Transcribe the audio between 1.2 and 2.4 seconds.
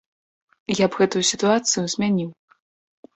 сітуацыю змяніў.